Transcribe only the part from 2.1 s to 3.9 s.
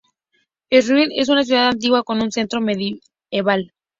un centro medieval.